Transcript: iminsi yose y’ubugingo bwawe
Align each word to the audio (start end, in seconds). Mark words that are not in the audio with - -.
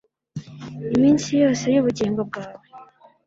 iminsi 0.95 1.29
yose 1.43 1.65
y’ubugingo 1.73 2.21
bwawe 2.29 2.65